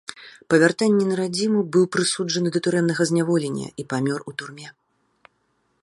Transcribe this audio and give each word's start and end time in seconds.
Па 0.51 0.55
вяртанні 0.61 1.03
на 1.09 1.15
радзіму 1.19 1.59
быў 1.77 1.85
прысуджаны 1.95 2.47
да 2.57 2.63
турэмнага 2.69 3.01
зняволення 3.11 3.67
і 3.83 3.87
памёр 3.95 4.19
у 4.33 4.39
турме. 4.41 4.67